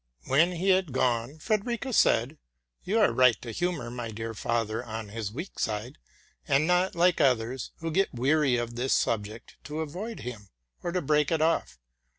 When 0.25 0.53
he 0.53 0.69
had 0.69 0.93
gone, 0.93 1.37
Frederica 1.37 1.93
said,'' 1.93 2.39
You 2.83 2.97
are 3.01 3.13
right 3.13 3.39
to 3.43 3.51
humor 3.51 3.91
my 3.91 4.09
dear 4.09 4.33
father 4.33 4.83
on 4.83 5.09
his 5.09 5.31
weak 5.31 5.59
side, 5.59 5.99
and 6.47 6.65
not, 6.65 6.95
like 6.95 7.21
others, 7.21 7.69
who 7.81 7.91
get 7.91 8.11
weary 8.11 8.55
of 8.57 8.75
this 8.75 8.93
subject, 8.95 9.57
to 9.65 9.81
avoid 9.81 10.21
him, 10.21 10.49
or 10.81 10.91
to 10.91 11.03
break 11.03 11.31
it 11.31 11.39
off. 11.39 11.77